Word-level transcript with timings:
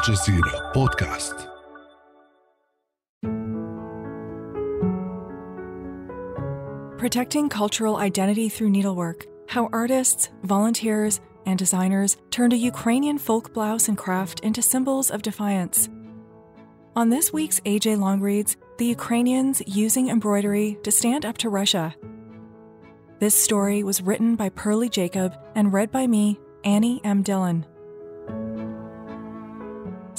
الجزيرة 0.00 0.72
بودكاست 0.74 1.48
Protecting 6.98 7.48
cultural 7.48 7.96
identity 7.96 8.48
through 8.48 8.70
needlework 8.70 9.26
How 9.48 9.68
artists, 9.72 10.30
volunteers, 10.42 11.20
and 11.44 11.58
designers 11.58 12.16
turned 12.30 12.52
a 12.52 12.56
Ukrainian 12.56 13.18
folk 13.18 13.54
blouse 13.54 13.88
and 13.88 13.96
craft 13.96 14.40
into 14.40 14.60
symbols 14.62 15.10
of 15.10 15.22
defiance. 15.22 15.88
On 16.96 17.10
this 17.10 17.32
week's 17.32 17.60
AJ 17.60 17.98
Long 17.98 18.20
Reads, 18.20 18.56
the 18.78 18.86
Ukrainians 18.86 19.62
using 19.66 20.08
embroidery 20.08 20.78
to 20.82 20.90
stand 20.90 21.24
up 21.24 21.38
to 21.38 21.48
Russia. 21.48 21.94
This 23.20 23.34
story 23.34 23.82
was 23.82 24.02
written 24.02 24.34
by 24.34 24.48
Pearlie 24.48 24.88
Jacob 24.88 25.30
and 25.54 25.72
read 25.72 25.90
by 25.92 26.06
me, 26.06 26.38
Annie 26.64 27.00
M. 27.04 27.22
Dillon. 27.22 27.66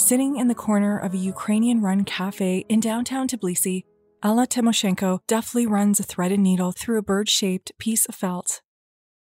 Sitting 0.04 0.36
in 0.36 0.48
the 0.48 0.54
corner 0.56 0.98
of 0.98 1.14
a 1.14 1.16
Ukrainian 1.16 1.80
run 1.80 2.02
cafe 2.02 2.64
in 2.68 2.80
downtown 2.80 3.28
Tbilisi, 3.28 3.84
Alla 4.20 4.48
Timoshenko 4.48 5.20
deftly 5.28 5.64
runs 5.64 6.00
a 6.00 6.02
threaded 6.02 6.40
needle 6.40 6.72
through 6.72 6.98
a 6.98 7.02
bird 7.02 7.28
shaped 7.28 7.70
piece 7.78 8.04
of 8.06 8.16
felt. 8.16 8.62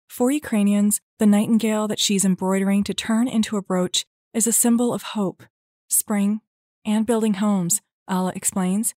For 0.07 0.31
Ukrainians, 0.31 1.01
the 1.19 1.25
nightingale 1.25 1.89
that 1.89 1.99
she's 1.99 2.23
embroidering 2.23 2.85
to 2.85 2.93
turn 2.93 3.27
into 3.27 3.57
a 3.57 3.61
brooch 3.61 4.05
is 4.33 4.47
a 4.47 4.53
symbol 4.53 4.93
of 4.93 5.11
hope, 5.17 5.43
spring, 5.89 6.39
and 6.85 7.05
building 7.05 7.33
homes, 7.33 7.81
Alla 8.07 8.31
explains. 8.33 8.95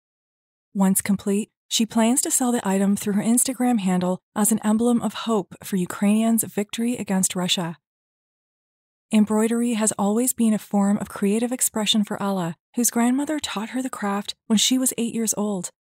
Once 0.74 1.00
complete, 1.00 1.50
she 1.66 1.86
plans 1.86 2.20
to 2.20 2.30
sell 2.30 2.52
the 2.52 2.69
item 2.69 2.94
through 2.94 3.14
her 3.14 3.22
Instagram 3.22 3.80
handle 3.80 4.20
as 4.36 4.52
an 4.52 4.60
emblem 4.62 5.00
of 5.00 5.14
hope 5.14 5.55
for 5.64 5.77
Ukrainians' 5.77 6.44
victory 6.44 6.94
against 6.98 7.34
Russia. 7.34 7.78
Embroidery 9.14 9.74
has 9.74 9.92
always 9.96 10.32
been 10.32 10.52
a 10.52 10.59
form 10.59 10.98
of 10.98 11.09
creative 11.09 11.52
expression 11.52 12.02
for 12.02 12.20
Alla, 12.20 12.56
whose 12.74 12.91
grandmother 12.91 13.38
taught 13.38 13.69
her 13.69 13.80
the 13.80 13.88
craft 13.88 14.34
when 14.48 14.58
she 14.58 14.77
was 14.77 14.92
eight 14.98 15.14
years 15.14 15.33
old. 15.36 15.70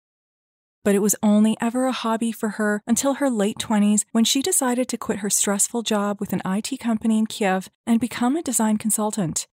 But 0.84 0.94
it 0.94 1.00
was 1.00 1.16
only 1.20 1.56
ever 1.60 1.86
a 1.86 1.90
hobby 1.90 2.30
for 2.30 2.50
her 2.50 2.80
until 2.86 3.14
her 3.14 3.28
late 3.28 3.58
20s 3.58 4.04
when 4.12 4.22
she 4.22 4.40
decided 4.40 4.86
to 4.86 4.96
quit 4.96 5.18
her 5.18 5.30
stressful 5.30 5.82
job 5.82 6.20
with 6.20 6.32
an 6.32 6.42
IT 6.44 6.78
company 6.78 7.18
in 7.18 7.26
Kiev 7.26 7.68
and 7.88 7.98
become 7.98 8.36
a 8.36 8.42
design 8.42 8.78
consultant. 8.78 9.48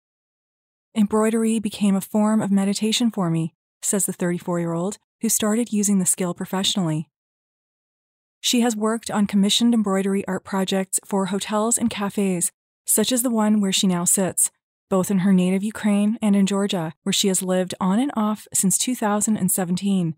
Embroidery 0.94 1.58
became 1.58 1.96
a 1.96 2.02
form 2.02 2.42
of 2.42 2.50
meditation 2.50 3.10
for 3.10 3.30
me, 3.30 3.54
says 3.80 4.04
the 4.04 4.12
34 4.12 4.60
year 4.60 4.74
old, 4.74 4.98
who 5.22 5.30
started 5.30 5.72
using 5.72 6.00
the 6.00 6.04
skill 6.04 6.34
professionally. 6.34 7.08
She 8.42 8.60
has 8.60 8.76
worked 8.76 9.10
on 9.10 9.26
commissioned 9.26 9.72
embroidery 9.72 10.22
art 10.28 10.44
projects 10.44 11.00
for 11.02 11.26
hotels 11.26 11.78
and 11.78 11.88
cafes, 11.88 12.52
such 12.92 13.12
as 13.12 13.22
the 13.22 13.30
one 13.30 13.60
where 13.60 13.72
she 13.72 13.86
now 13.86 14.04
sits, 14.04 14.50
both 14.88 15.10
in 15.10 15.20
her 15.20 15.32
native 15.32 15.62
Ukraine 15.62 16.18
and 16.20 16.34
in 16.34 16.46
Georgia, 16.46 16.92
where 17.04 17.12
she 17.12 17.28
has 17.28 17.42
lived 17.42 17.74
on 17.80 17.98
and 17.98 18.10
off 18.16 18.48
since 18.52 18.76
2017. 18.76 20.14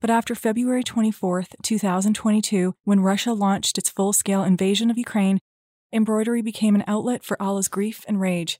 But 0.00 0.10
after 0.10 0.34
February 0.34 0.82
24, 0.82 1.44
2022, 1.62 2.74
when 2.84 3.00
Russia 3.00 3.32
launched 3.32 3.78
its 3.78 3.90
full 3.90 4.12
scale 4.12 4.42
invasion 4.42 4.90
of 4.90 4.98
Ukraine, 4.98 5.38
embroidery 5.92 6.42
became 6.42 6.74
an 6.74 6.84
outlet 6.86 7.22
for 7.22 7.40
Alla's 7.40 7.68
grief 7.68 8.04
and 8.08 8.20
rage. 8.20 8.58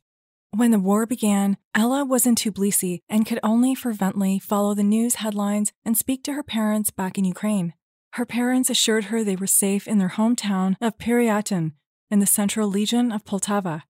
When 0.53 0.71
the 0.71 0.79
war 0.79 1.07
began, 1.07 1.57
Alla 1.75 2.05
was 2.05 2.27
in 2.27 2.35
Tbilisi 2.35 3.01
and 3.09 3.25
could 3.25 3.39
only 3.43 3.75
fervently 3.75 4.39
follow 4.39 4.75
the 4.75 4.83
news 4.83 5.17
headlines 5.17 5.73
and 5.85 5.97
speak 5.97 6.25
to 6.25 6.35
her 6.35 6.43
parents 6.43 6.91
back 6.91 7.17
in 7.17 7.25
Ukraine. 7.25 7.73
Her 8.15 8.27
parents 8.27 8.69
assured 8.69 9.05
her 9.05 9.23
they 9.23 9.37
were 9.37 9.47
safe 9.47 9.87
in 9.87 9.99
their 9.99 10.11
hometown 10.11 10.77
of 10.81 10.99
Pyryatyn 10.99 11.73
in 12.11 12.19
the 12.19 12.27
Central 12.27 12.69
Legion 12.69 13.13
of 13.13 13.25
Poltava. 13.25 13.83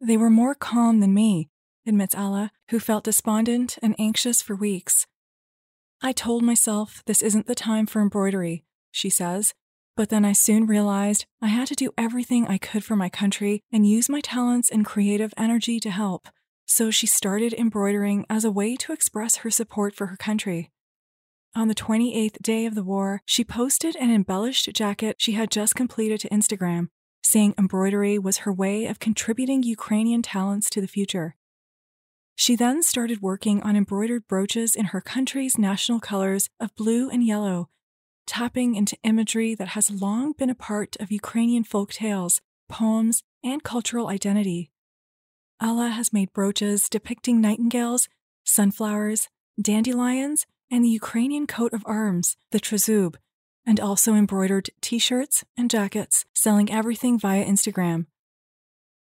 They 0.00 0.16
were 0.16 0.30
more 0.30 0.54
calm 0.54 1.00
than 1.00 1.14
me, 1.14 1.48
admits 1.86 2.14
Alla, 2.14 2.52
who 2.70 2.78
felt 2.78 3.04
despondent 3.04 3.78
and 3.82 3.96
anxious 3.98 4.42
for 4.42 4.54
weeks. 4.54 5.06
I 6.00 6.12
told 6.12 6.42
myself 6.42 7.02
this 7.06 7.22
isn't 7.22 7.46
the 7.46 7.54
time 7.54 7.86
for 7.86 8.00
embroidery, 8.00 8.64
she 8.92 9.10
says, 9.10 9.54
but 9.96 10.10
then 10.10 10.24
I 10.24 10.32
soon 10.32 10.66
realized 10.66 11.26
I 11.42 11.48
had 11.48 11.66
to 11.68 11.74
do 11.74 11.90
everything 11.98 12.46
I 12.46 12.58
could 12.58 12.84
for 12.84 12.94
my 12.94 13.08
country 13.08 13.64
and 13.72 13.84
use 13.84 14.08
my 14.08 14.20
talents 14.20 14.70
and 14.70 14.84
creative 14.84 15.34
energy 15.36 15.80
to 15.80 15.90
help. 15.90 16.28
So 16.66 16.92
she 16.92 17.06
started 17.06 17.52
embroidering 17.54 18.26
as 18.30 18.44
a 18.44 18.52
way 18.52 18.76
to 18.76 18.92
express 18.92 19.36
her 19.36 19.50
support 19.50 19.96
for 19.96 20.06
her 20.06 20.16
country. 20.16 20.70
On 21.56 21.66
the 21.66 21.74
28th 21.74 22.40
day 22.42 22.66
of 22.66 22.76
the 22.76 22.84
war, 22.84 23.22
she 23.24 23.42
posted 23.42 23.96
an 23.96 24.14
embellished 24.14 24.72
jacket 24.72 25.16
she 25.18 25.32
had 25.32 25.50
just 25.50 25.74
completed 25.74 26.20
to 26.20 26.28
Instagram, 26.28 26.90
saying 27.22 27.54
embroidery 27.58 28.18
was 28.18 28.38
her 28.38 28.52
way 28.52 28.86
of 28.86 28.98
contributing 28.98 29.62
Ukrainian 29.62 30.22
talents 30.22 30.70
to 30.70 30.80
the 30.80 30.88
future. 30.88 31.36
She 32.34 32.54
then 32.54 32.82
started 32.82 33.20
working 33.20 33.62
on 33.62 33.76
embroidered 33.76 34.28
brooches 34.28 34.76
in 34.76 34.86
her 34.86 35.00
country's 35.00 35.58
national 35.58 36.00
colors 36.00 36.48
of 36.60 36.74
blue 36.76 37.10
and 37.10 37.24
yellow, 37.24 37.68
tapping 38.26 38.76
into 38.76 38.96
imagery 39.02 39.54
that 39.56 39.68
has 39.68 39.90
long 39.90 40.32
been 40.32 40.50
a 40.50 40.54
part 40.54 40.96
of 41.00 41.10
Ukrainian 41.10 41.64
folk 41.64 41.92
tales, 41.92 42.40
poems, 42.68 43.24
and 43.42 43.64
cultural 43.64 44.08
identity. 44.08 44.70
Alla 45.60 45.88
has 45.88 46.12
made 46.12 46.32
brooches 46.32 46.88
depicting 46.88 47.40
nightingales, 47.40 48.08
sunflowers, 48.44 49.28
dandelions, 49.60 50.46
and 50.70 50.84
the 50.84 50.88
Ukrainian 50.88 51.46
coat 51.46 51.72
of 51.72 51.82
arms, 51.86 52.36
the 52.52 52.60
tryzub, 52.60 53.16
and 53.68 53.78
also 53.78 54.14
embroidered 54.14 54.70
t 54.80 54.98
shirts 54.98 55.44
and 55.56 55.70
jackets, 55.70 56.24
selling 56.34 56.72
everything 56.72 57.18
via 57.18 57.44
Instagram. 57.44 58.06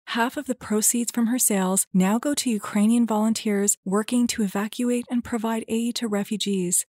Half 0.07 0.35
of 0.35 0.45
the 0.45 0.55
proceeds 0.55 1.11
from 1.11 1.27
her 1.27 1.39
sales 1.39 1.87
now 1.93 2.19
go 2.19 2.33
to 2.33 2.49
Ukrainian 2.49 3.05
volunteers 3.07 3.77
working 3.85 4.27
to 4.27 4.43
evacuate 4.43 5.05
and 5.09 5.23
provide 5.23 5.63
aid 5.69 5.95
to 5.95 6.07
refugees. 6.07 6.85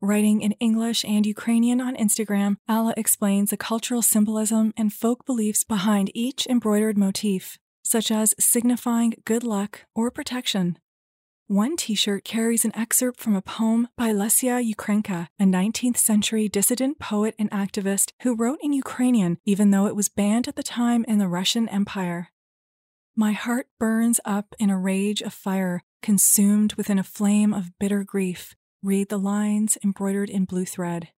Writing 0.00 0.42
in 0.42 0.52
English 0.60 1.04
and 1.04 1.24
Ukrainian 1.24 1.80
on 1.80 1.96
Instagram, 1.96 2.56
Alla 2.68 2.94
explains 2.96 3.50
the 3.50 3.56
cultural 3.56 4.02
symbolism 4.02 4.72
and 4.76 4.92
folk 4.92 5.24
beliefs 5.24 5.64
behind 5.64 6.10
each 6.14 6.46
embroidered 6.48 6.98
motif, 6.98 7.58
such 7.82 8.10
as 8.10 8.34
signifying 8.38 9.14
good 9.24 9.44
luck 9.44 9.82
or 9.94 10.10
protection. 10.10 10.78
One 11.46 11.76
t 11.76 11.94
shirt 11.94 12.24
carries 12.24 12.64
an 12.64 12.74
excerpt 12.74 13.20
from 13.20 13.36
a 13.36 13.42
poem 13.42 13.88
by 13.98 14.14
Lesia 14.14 14.64
Ukrainka, 14.64 15.28
a 15.38 15.44
19th 15.44 15.98
century 15.98 16.48
dissident 16.48 16.98
poet 16.98 17.34
and 17.38 17.50
activist 17.50 18.12
who 18.22 18.34
wrote 18.34 18.60
in 18.62 18.72
Ukrainian 18.72 19.36
even 19.44 19.70
though 19.70 19.86
it 19.86 19.94
was 19.94 20.08
banned 20.08 20.48
at 20.48 20.56
the 20.56 20.62
time 20.62 21.04
in 21.06 21.18
the 21.18 21.28
Russian 21.28 21.68
Empire. 21.68 22.30
My 23.14 23.32
heart 23.32 23.66
burns 23.78 24.20
up 24.24 24.54
in 24.58 24.70
a 24.70 24.78
rage 24.78 25.20
of 25.20 25.34
fire, 25.34 25.82
consumed 26.00 26.72
within 26.74 26.98
a 26.98 27.04
flame 27.04 27.52
of 27.52 27.78
bitter 27.78 28.04
grief. 28.04 28.56
Read 28.82 29.10
the 29.10 29.18
lines 29.18 29.76
embroidered 29.84 30.30
in 30.30 30.46
blue 30.46 30.64
thread. 30.64 31.10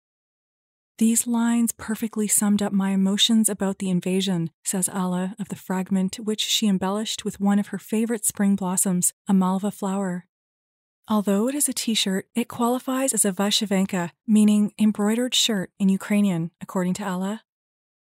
These 0.99 1.27
lines 1.27 1.73
perfectly 1.73 2.29
summed 2.29 2.63
up 2.63 2.73
my 2.73 2.91
emotions 2.91 3.49
about 3.49 3.79
the 3.79 3.91
invasion, 3.91 4.51
says 4.63 4.89
Alla 4.89 5.35
of 5.41 5.49
the 5.49 5.57
fragment 5.57 6.21
which 6.21 6.41
she 6.41 6.69
embellished 6.69 7.25
with 7.25 7.41
one 7.41 7.59
of 7.59 7.69
her 7.69 7.79
favorite 7.79 8.25
spring 8.25 8.55
blossoms, 8.55 9.13
a 9.27 9.35
malva 9.35 9.73
flower. 9.73 10.27
Although 11.09 11.49
it 11.49 11.57
is 11.57 11.69
a 11.69 11.73
t 11.73 11.95
shirt, 11.95 12.29
it 12.37 12.47
qualifies 12.47 13.13
as 13.13 13.25
a 13.25 13.33
vyshyvanka, 13.33 14.11
meaning 14.25 14.73
embroidered 14.79 15.35
shirt 15.35 15.73
in 15.81 15.89
Ukrainian, 15.89 16.53
according 16.61 16.95
to 16.95 17.05
Alla. 17.05 17.43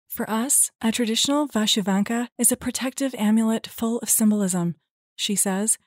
For 0.10 0.30
us, 0.30 0.70
a 0.82 0.92
traditional 0.92 1.48
Vyshyvanka 1.48 2.28
is 2.38 2.52
a 2.52 2.58
protective 2.58 3.16
amulet 3.16 3.68
full 3.68 4.00
of 4.00 4.10
symbolism, 4.10 4.76
she 5.16 5.36
says, 5.36 5.78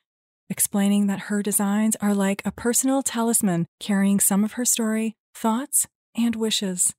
explaining 0.51 1.07
that 1.07 1.29
her 1.29 1.43
designs 1.43 1.97
are 1.97 2.15
like 2.15 2.43
a 2.45 2.53
personal 2.53 3.03
talisman 3.03 3.67
carrying 3.79 4.21
some 4.21 4.43
of 4.43 4.53
her 4.53 4.65
story, 4.65 5.17
thoughts, 5.35 5.87
and 6.19 6.37
wishes. 6.37 6.95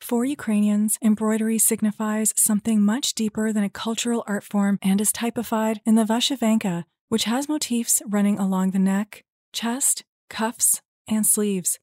For 0.00 0.24
Ukrainians, 0.24 0.98
embroidery 1.02 1.58
signifies 1.58 2.32
something 2.36 2.80
much 2.80 3.14
deeper 3.14 3.52
than 3.52 3.64
a 3.64 3.68
cultural 3.68 4.24
art 4.26 4.44
form 4.44 4.78
and 4.80 5.00
is 5.00 5.12
typified 5.12 5.80
in 5.84 5.96
the 5.96 6.04
Vyshyvanka, 6.04 6.84
which 7.08 7.24
has 7.24 7.48
motifs 7.48 8.00
running 8.06 8.38
along 8.38 8.70
the 8.70 8.78
neck, 8.78 9.24
chest, 9.52 10.04
cuffs, 10.30 10.80
and 11.06 11.26
sleeves. 11.26 11.78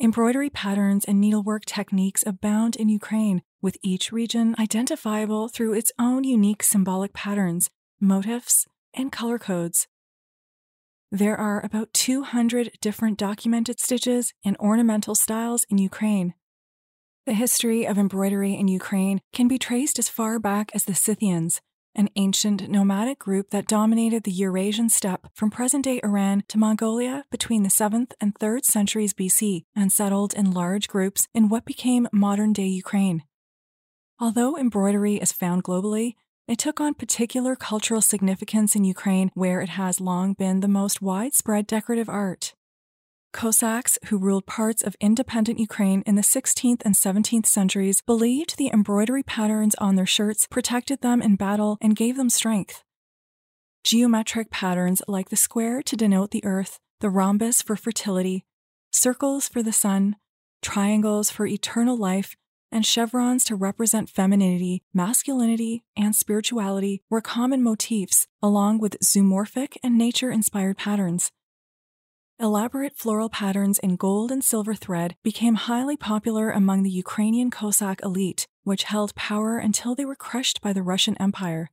Embroidery 0.00 0.50
patterns 0.50 1.04
and 1.04 1.20
needlework 1.20 1.64
techniques 1.64 2.24
abound 2.26 2.76
in 2.76 2.88
Ukraine, 2.88 3.42
with 3.62 3.78
each 3.82 4.12
region 4.12 4.54
identifiable 4.58 5.48
through 5.48 5.72
its 5.72 5.92
own 5.98 6.24
unique 6.24 6.62
symbolic 6.62 7.12
patterns, 7.12 7.70
motifs, 8.00 8.66
and 8.92 9.12
color 9.12 9.38
codes. 9.38 9.86
There 11.14 11.38
are 11.38 11.64
about 11.64 11.92
200 11.92 12.72
different 12.80 13.18
documented 13.18 13.78
stitches 13.78 14.32
and 14.44 14.56
ornamental 14.56 15.14
styles 15.14 15.64
in 15.70 15.78
Ukraine. 15.78 16.34
The 17.24 17.34
history 17.34 17.86
of 17.86 17.96
embroidery 17.96 18.54
in 18.54 18.66
Ukraine 18.66 19.20
can 19.32 19.46
be 19.46 19.56
traced 19.56 20.00
as 20.00 20.08
far 20.08 20.40
back 20.40 20.72
as 20.74 20.86
the 20.86 20.94
Scythians, 20.96 21.60
an 21.94 22.08
ancient 22.16 22.68
nomadic 22.68 23.20
group 23.20 23.50
that 23.50 23.68
dominated 23.68 24.24
the 24.24 24.32
Eurasian 24.32 24.88
steppe 24.88 25.28
from 25.32 25.52
present 25.52 25.84
day 25.84 26.00
Iran 26.02 26.42
to 26.48 26.58
Mongolia 26.58 27.24
between 27.30 27.62
the 27.62 27.68
7th 27.68 28.10
and 28.20 28.34
3rd 28.34 28.64
centuries 28.64 29.14
BC 29.14 29.66
and 29.76 29.92
settled 29.92 30.34
in 30.34 30.50
large 30.50 30.88
groups 30.88 31.28
in 31.32 31.48
what 31.48 31.64
became 31.64 32.08
modern 32.12 32.52
day 32.52 32.66
Ukraine. 32.66 33.22
Although 34.18 34.58
embroidery 34.58 35.14
is 35.18 35.30
found 35.30 35.62
globally, 35.62 36.14
it 36.46 36.58
took 36.58 36.80
on 36.80 36.94
particular 36.94 37.56
cultural 37.56 38.02
significance 38.02 38.76
in 38.76 38.84
Ukraine, 38.84 39.30
where 39.34 39.60
it 39.60 39.70
has 39.70 40.00
long 40.00 40.34
been 40.34 40.60
the 40.60 40.68
most 40.68 41.00
widespread 41.00 41.66
decorative 41.66 42.08
art. 42.08 42.54
Cossacks, 43.32 43.98
who 44.06 44.18
ruled 44.18 44.46
parts 44.46 44.82
of 44.82 44.94
independent 45.00 45.58
Ukraine 45.58 46.02
in 46.06 46.14
the 46.14 46.22
16th 46.22 46.82
and 46.84 46.94
17th 46.94 47.46
centuries, 47.46 48.00
believed 48.00 48.56
the 48.56 48.70
embroidery 48.72 49.24
patterns 49.24 49.74
on 49.76 49.96
their 49.96 50.06
shirts 50.06 50.46
protected 50.46 51.00
them 51.00 51.20
in 51.20 51.34
battle 51.34 51.76
and 51.80 51.96
gave 51.96 52.16
them 52.16 52.30
strength. 52.30 52.84
Geometric 53.82 54.50
patterns 54.50 55.02
like 55.08 55.30
the 55.30 55.36
square 55.36 55.82
to 55.82 55.96
denote 55.96 56.30
the 56.30 56.44
earth, 56.44 56.78
the 57.00 57.10
rhombus 57.10 57.60
for 57.60 57.74
fertility, 57.74 58.44
circles 58.92 59.48
for 59.48 59.62
the 59.62 59.72
sun, 59.72 60.16
triangles 60.62 61.28
for 61.28 61.46
eternal 61.46 61.96
life, 61.96 62.36
and 62.74 62.84
chevrons 62.84 63.44
to 63.44 63.54
represent 63.54 64.10
femininity, 64.10 64.82
masculinity, 64.92 65.84
and 65.96 66.14
spirituality 66.14 67.00
were 67.08 67.22
common 67.22 67.62
motifs, 67.62 68.26
along 68.42 68.78
with 68.80 68.98
zoomorphic 69.00 69.76
and 69.82 69.96
nature 69.96 70.30
inspired 70.30 70.76
patterns. 70.76 71.30
Elaborate 72.40 72.96
floral 72.96 73.28
patterns 73.28 73.78
in 73.78 73.94
gold 73.94 74.32
and 74.32 74.44
silver 74.44 74.74
thread 74.74 75.14
became 75.22 75.54
highly 75.54 75.96
popular 75.96 76.50
among 76.50 76.82
the 76.82 76.90
Ukrainian 76.90 77.48
Cossack 77.48 78.02
elite, 78.02 78.48
which 78.64 78.82
held 78.82 79.14
power 79.14 79.56
until 79.56 79.94
they 79.94 80.04
were 80.04 80.16
crushed 80.16 80.60
by 80.60 80.72
the 80.72 80.82
Russian 80.82 81.16
Empire. 81.18 81.70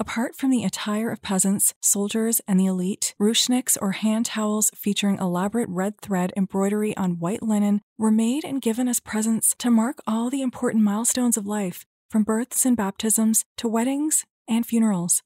Apart 0.00 0.34
from 0.34 0.48
the 0.48 0.64
attire 0.64 1.10
of 1.10 1.20
peasants, 1.20 1.74
soldiers, 1.82 2.40
and 2.48 2.58
the 2.58 2.64
elite, 2.64 3.14
rushniks 3.20 3.76
or 3.82 3.92
hand 3.92 4.24
towels 4.24 4.70
featuring 4.74 5.18
elaborate 5.18 5.68
red 5.68 6.00
thread 6.00 6.32
embroidery 6.38 6.96
on 6.96 7.18
white 7.18 7.42
linen 7.42 7.82
were 7.98 8.10
made 8.10 8.42
and 8.42 8.62
given 8.62 8.88
as 8.88 8.98
presents 8.98 9.54
to 9.58 9.70
mark 9.70 9.98
all 10.06 10.30
the 10.30 10.40
important 10.40 10.82
milestones 10.82 11.36
of 11.36 11.46
life, 11.46 11.84
from 12.08 12.22
births 12.22 12.64
and 12.64 12.78
baptisms 12.78 13.44
to 13.58 13.68
weddings 13.68 14.24
and 14.48 14.64
funerals. 14.64 15.22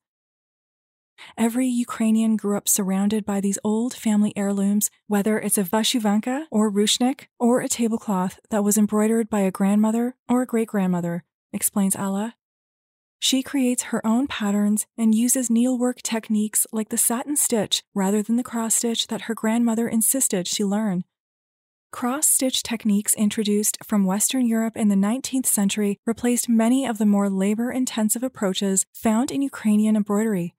Every 1.38 1.68
Ukrainian 1.68 2.36
grew 2.36 2.56
up 2.56 2.68
surrounded 2.68 3.24
by 3.24 3.40
these 3.40 3.60
old 3.62 3.94
family 3.94 4.32
heirlooms, 4.34 4.90
whether 5.06 5.38
it's 5.38 5.56
a 5.56 5.62
vyshyvanka 5.62 6.46
or 6.50 6.68
rushnik 6.68 7.26
or 7.38 7.60
a 7.60 7.68
tablecloth 7.68 8.40
that 8.50 8.64
was 8.64 8.76
embroidered 8.76 9.30
by 9.30 9.40
a 9.40 9.52
grandmother 9.52 10.16
or 10.28 10.42
a 10.42 10.46
great 10.46 10.66
grandmother, 10.66 11.22
explains 11.52 11.94
Alla. 11.94 12.34
She 13.24 13.42
creates 13.42 13.84
her 13.84 14.06
own 14.06 14.26
patterns 14.26 14.86
and 14.98 15.14
uses 15.14 15.48
needlework 15.48 16.02
techniques 16.02 16.66
like 16.72 16.90
the 16.90 16.98
satin 16.98 17.36
stitch 17.36 17.82
rather 17.94 18.22
than 18.22 18.36
the 18.36 18.42
cross 18.42 18.74
stitch 18.74 19.06
that 19.06 19.22
her 19.22 19.34
grandmother 19.34 19.88
insisted 19.88 20.46
she 20.46 20.62
learn. 20.62 21.04
Cross 21.90 22.26
stitch 22.26 22.62
techniques 22.62 23.14
introduced 23.14 23.78
from 23.82 24.04
Western 24.04 24.46
Europe 24.46 24.76
in 24.76 24.88
the 24.88 24.94
19th 24.94 25.46
century 25.46 25.98
replaced 26.04 26.50
many 26.50 26.84
of 26.84 26.98
the 26.98 27.06
more 27.06 27.30
labor 27.30 27.72
intensive 27.72 28.22
approaches 28.22 28.84
found 28.92 29.30
in 29.30 29.40
Ukrainian 29.40 29.96
embroidery. 29.96 30.54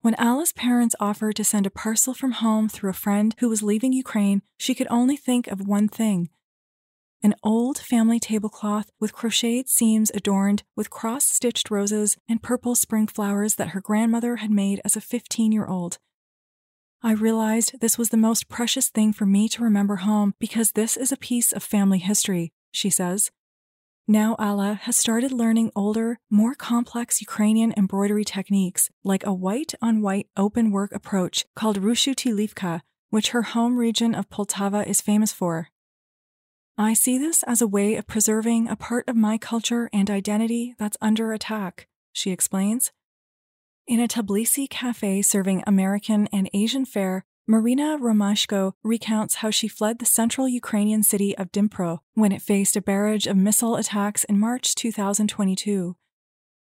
When 0.00 0.16
Alla's 0.16 0.52
parents 0.52 0.96
offered 0.98 1.36
to 1.36 1.44
send 1.44 1.64
a 1.64 1.70
parcel 1.70 2.12
from 2.12 2.32
home 2.32 2.68
through 2.68 2.90
a 2.90 3.02
friend 3.04 3.36
who 3.38 3.48
was 3.48 3.62
leaving 3.62 3.92
Ukraine, 3.92 4.42
she 4.56 4.74
could 4.74 4.88
only 4.90 5.16
think 5.16 5.46
of 5.46 5.68
one 5.68 5.86
thing 5.86 6.28
an 7.24 7.34
old 7.42 7.78
family 7.78 8.20
tablecloth 8.20 8.90
with 9.00 9.14
crocheted 9.14 9.66
seams 9.66 10.10
adorned 10.14 10.62
with 10.76 10.90
cross 10.90 11.24
stitched 11.24 11.70
roses 11.70 12.18
and 12.28 12.42
purple 12.42 12.74
spring 12.74 13.06
flowers 13.06 13.54
that 13.54 13.68
her 13.68 13.80
grandmother 13.80 14.36
had 14.36 14.50
made 14.50 14.78
as 14.84 14.94
a 14.94 15.00
15 15.00 15.50
year 15.50 15.66
old. 15.66 15.96
I 17.02 17.12
realized 17.12 17.80
this 17.80 17.96
was 17.96 18.10
the 18.10 18.18
most 18.18 18.50
precious 18.50 18.90
thing 18.90 19.14
for 19.14 19.24
me 19.24 19.48
to 19.48 19.62
remember 19.62 19.96
home 19.96 20.34
because 20.38 20.72
this 20.72 20.98
is 20.98 21.12
a 21.12 21.16
piece 21.16 21.50
of 21.50 21.62
family 21.62 21.98
history, 21.98 22.52
she 22.72 22.90
says. 22.90 23.30
Now 24.06 24.36
Alla 24.38 24.74
has 24.82 24.98
started 24.98 25.32
learning 25.32 25.72
older, 25.74 26.18
more 26.30 26.54
complex 26.54 27.22
Ukrainian 27.22 27.72
embroidery 27.74 28.24
techniques, 28.24 28.90
like 29.02 29.24
a 29.24 29.32
white 29.32 29.72
on 29.80 30.02
white 30.02 30.28
open 30.36 30.70
work 30.70 30.92
approach 30.92 31.46
called 31.56 31.80
rushutilivka, 31.80 32.82
which 33.08 33.30
her 33.30 33.42
home 33.42 33.78
region 33.78 34.14
of 34.14 34.28
Poltava 34.28 34.86
is 34.86 35.00
famous 35.00 35.32
for. 35.32 35.70
I 36.76 36.92
see 36.94 37.18
this 37.18 37.44
as 37.44 37.62
a 37.62 37.68
way 37.68 37.94
of 37.94 38.08
preserving 38.08 38.66
a 38.66 38.74
part 38.74 39.08
of 39.08 39.14
my 39.14 39.38
culture 39.38 39.88
and 39.92 40.10
identity 40.10 40.74
that's 40.76 40.96
under 41.00 41.32
attack, 41.32 41.86
she 42.12 42.32
explains. 42.32 42.90
In 43.86 44.00
a 44.00 44.08
Tbilisi 44.08 44.68
cafe 44.68 45.22
serving 45.22 45.62
American 45.68 46.26
and 46.32 46.50
Asian 46.52 46.84
fare, 46.84 47.24
Marina 47.46 47.96
Romashko 48.00 48.72
recounts 48.82 49.36
how 49.36 49.50
she 49.50 49.68
fled 49.68 50.00
the 50.00 50.06
central 50.06 50.48
Ukrainian 50.48 51.04
city 51.04 51.36
of 51.38 51.52
Dnipro 51.52 51.98
when 52.14 52.32
it 52.32 52.42
faced 52.42 52.74
a 52.74 52.82
barrage 52.82 53.28
of 53.28 53.36
missile 53.36 53.76
attacks 53.76 54.24
in 54.24 54.40
March 54.40 54.74
2022. 54.74 55.94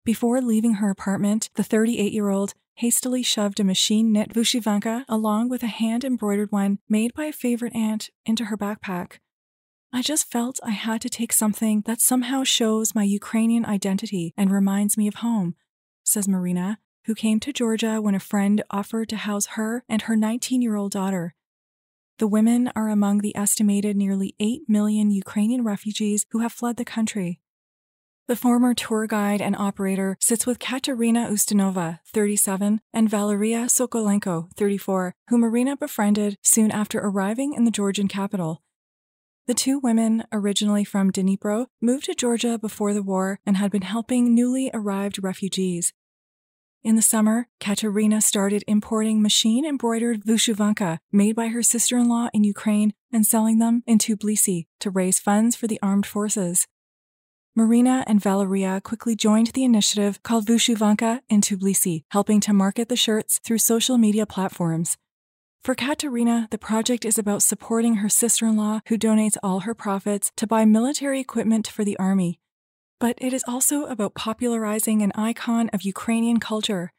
Before 0.03 0.41
leaving 0.41 0.75
her 0.75 0.89
apartment, 0.89 1.51
the 1.55 1.63
38 1.63 2.11
year 2.11 2.29
old 2.29 2.55
hastily 2.75 3.21
shoved 3.21 3.59
a 3.59 3.63
machine 3.63 4.11
knit 4.11 4.33
vyshyvanka 4.33 5.05
along 5.07 5.49
with 5.49 5.61
a 5.61 5.67
hand 5.67 6.03
embroidered 6.03 6.51
one 6.51 6.79
made 6.89 7.13
by 7.13 7.25
a 7.25 7.31
favorite 7.31 7.75
aunt 7.75 8.09
into 8.25 8.45
her 8.45 8.57
backpack. 8.57 9.17
I 9.93 10.01
just 10.01 10.31
felt 10.31 10.59
I 10.63 10.71
had 10.71 11.01
to 11.01 11.09
take 11.09 11.33
something 11.33 11.83
that 11.85 11.99
somehow 11.99 12.45
shows 12.45 12.95
my 12.95 13.03
Ukrainian 13.03 13.65
identity 13.65 14.33
and 14.37 14.49
reminds 14.49 14.97
me 14.97 15.05
of 15.07 15.15
home, 15.15 15.55
says 16.03 16.29
Marina, 16.29 16.79
who 17.05 17.13
came 17.13 17.41
to 17.41 17.51
Georgia 17.51 18.01
when 18.01 18.15
a 18.15 18.19
friend 18.19 18.63
offered 18.71 19.09
to 19.09 19.17
house 19.17 19.47
her 19.57 19.83
and 19.89 20.03
her 20.03 20.15
19 20.15 20.61
year 20.61 20.77
old 20.77 20.93
daughter. 20.93 21.35
The 22.19 22.27
women 22.27 22.71
are 22.73 22.87
among 22.87 23.17
the 23.17 23.35
estimated 23.35 23.97
nearly 23.97 24.33
8 24.39 24.61
million 24.69 25.11
Ukrainian 25.11 25.63
refugees 25.65 26.25
who 26.31 26.39
have 26.39 26.53
fled 26.53 26.77
the 26.77 26.85
country. 26.85 27.41
The 28.27 28.35
former 28.37 28.73
tour 28.73 29.07
guide 29.07 29.41
and 29.41 29.57
operator 29.57 30.15
sits 30.21 30.45
with 30.45 30.59
Katerina 30.59 31.27
Ustinova, 31.29 31.99
37, 32.05 32.79
and 32.93 33.09
Valeria 33.09 33.65
Sokolenko, 33.65 34.53
34, 34.55 35.15
who 35.27 35.37
Marina 35.37 35.75
befriended 35.75 36.37
soon 36.41 36.71
after 36.71 36.99
arriving 36.99 37.53
in 37.55 37.65
the 37.65 37.71
Georgian 37.71 38.07
capital. 38.07 38.61
The 39.47 39.53
two 39.55 39.79
women, 39.79 40.23
originally 40.31 40.83
from 40.83 41.11
Dnipro, 41.11 41.65
moved 41.81 42.05
to 42.05 42.13
Georgia 42.13 42.59
before 42.59 42.93
the 42.93 43.01
war 43.01 43.39
and 43.45 43.57
had 43.57 43.71
been 43.71 43.81
helping 43.81 44.35
newly 44.35 44.69
arrived 44.73 45.23
refugees. 45.23 45.93
In 46.83 46.95
the 46.95 47.01
summer, 47.01 47.47
Katerina 47.59 48.21
started 48.21 48.63
importing 48.67 49.21
machine 49.21 49.65
embroidered 49.65 50.23
vyshyvanka 50.23 50.99
made 51.11 51.35
by 51.35 51.47
her 51.47 51.63
sister 51.63 51.97
in 51.97 52.07
law 52.07 52.29
in 52.33 52.43
Ukraine 52.43 52.93
and 53.11 53.25
selling 53.25 53.59
them 53.59 53.83
in 53.85 53.97
Tbilisi 53.97 54.67
to 54.79 54.89
raise 54.89 55.19
funds 55.19 55.55
for 55.55 55.67
the 55.67 55.79
armed 55.81 56.05
forces. 56.05 56.67
Marina 57.55 58.03
and 58.07 58.21
Valeria 58.21 58.79
quickly 58.81 59.15
joined 59.15 59.47
the 59.47 59.63
initiative 59.63 60.23
called 60.23 60.45
Vyshyvanka 60.45 61.21
in 61.29 61.41
Tbilisi, 61.41 62.03
helping 62.11 62.39
to 62.41 62.53
market 62.53 62.89
the 62.89 62.95
shirts 62.95 63.39
through 63.43 63.57
social 63.57 63.97
media 63.97 64.25
platforms. 64.25 64.97
For 65.63 65.75
Katerina, 65.75 66.47
the 66.49 66.57
project 66.57 67.05
is 67.05 67.19
about 67.19 67.43
supporting 67.43 67.97
her 67.97 68.09
sister 68.09 68.47
in 68.47 68.57
law, 68.57 68.79
who 68.87 68.97
donates 68.97 69.37
all 69.43 69.59
her 69.59 69.75
profits 69.75 70.31
to 70.37 70.47
buy 70.47 70.65
military 70.65 71.19
equipment 71.19 71.67
for 71.67 71.83
the 71.83 71.95
army. 71.97 72.39
But 72.99 73.15
it 73.19 73.31
is 73.31 73.43
also 73.47 73.85
about 73.85 74.15
popularizing 74.15 75.03
an 75.03 75.11
icon 75.13 75.69
of 75.71 75.83
Ukrainian 75.83 76.39
culture. 76.39 76.93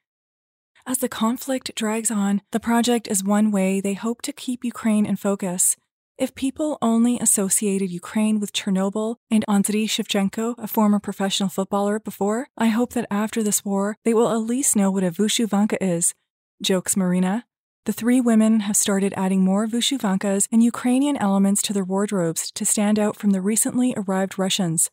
As 0.86 0.98
the 0.98 1.08
conflict 1.08 1.74
drags 1.74 2.08
on, 2.08 2.40
the 2.52 2.60
project 2.60 3.08
is 3.08 3.24
one 3.24 3.50
way 3.50 3.80
they 3.80 3.94
hope 3.94 4.22
to 4.22 4.32
keep 4.32 4.64
Ukraine 4.64 5.06
in 5.06 5.16
focus. 5.16 5.76
If 6.16 6.36
people 6.36 6.78
only 6.80 7.18
associated 7.18 7.90
Ukraine 7.90 8.38
with 8.38 8.52
Chernobyl 8.52 9.16
and 9.28 9.44
Andriy 9.48 9.86
Shevchenko, 9.86 10.54
a 10.56 10.68
former 10.68 11.00
professional 11.00 11.48
footballer, 11.48 11.98
before, 11.98 12.46
I 12.56 12.68
hope 12.68 12.92
that 12.92 13.08
after 13.10 13.42
this 13.42 13.64
war, 13.64 13.96
they 14.04 14.14
will 14.14 14.30
at 14.30 14.46
least 14.46 14.76
know 14.76 14.92
what 14.92 15.02
a 15.02 15.10
vyshyvanka 15.10 15.78
is, 15.80 16.14
jokes 16.62 16.96
Marina. 16.96 17.44
The 17.84 17.92
three 17.92 18.20
women 18.20 18.60
have 18.60 18.76
started 18.76 19.12
adding 19.16 19.42
more 19.42 19.66
Vyshyvankas 19.66 20.46
and 20.52 20.62
Ukrainian 20.62 21.16
elements 21.16 21.60
to 21.62 21.72
their 21.72 21.82
wardrobes 21.82 22.52
to 22.52 22.64
stand 22.64 22.96
out 22.96 23.16
from 23.16 23.30
the 23.30 23.40
recently 23.40 23.92
arrived 23.96 24.38
Russians. 24.38 24.88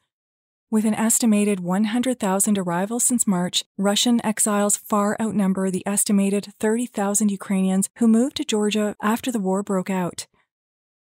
With 0.72 0.86
an 0.86 0.96
estimated 0.96 1.60
100,000 1.60 2.58
arrivals 2.58 3.04
since 3.04 3.28
March, 3.28 3.64
Russian 3.78 4.20
exiles 4.26 4.78
far 4.78 5.16
outnumber 5.22 5.70
the 5.70 5.86
estimated 5.86 6.52
30,000 6.60 7.30
Ukrainians 7.30 7.90
who 8.00 8.08
moved 8.08 8.38
to 8.38 8.44
Georgia 8.44 8.96
after 9.04 9.32
the 9.32 9.40
war 9.40 9.62
broke 9.62 9.92
out. 9.92 10.26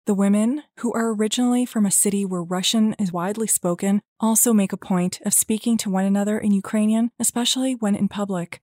The 0.05 0.15
women, 0.15 0.65
who 0.81 0.93
are 0.93 1.15
originally 1.15 1.65
from 1.65 1.87
a 1.87 1.91
city 1.91 2.27
where 2.27 2.43
Russian 2.43 2.95
is 2.99 3.15
widely 3.15 3.47
spoken, 3.47 4.03
also 4.21 4.53
make 4.53 4.75
a 4.75 4.77
point 4.77 5.21
of 5.25 5.33
speaking 5.33 5.79
to 5.79 5.91
one 5.91 6.05
another 6.05 6.39
in 6.39 6.53
Ukrainian, 6.53 7.13
especially 7.19 7.75
when 7.75 7.95
in 7.95 8.09
public. 8.09 8.61